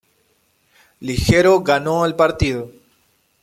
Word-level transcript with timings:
Ligero 0.99 1.59
ganó 1.61 2.07
el 2.07 2.15
partido. 2.15 2.71